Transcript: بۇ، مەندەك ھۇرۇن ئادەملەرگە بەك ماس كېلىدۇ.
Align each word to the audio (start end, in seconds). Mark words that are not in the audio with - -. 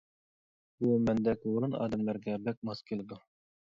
بۇ، 0.85 0.95
مەندەك 1.03 1.47
ھۇرۇن 1.51 1.79
ئادەملەرگە 1.83 2.43
بەك 2.51 2.63
ماس 2.69 2.87
كېلىدۇ. 2.93 3.25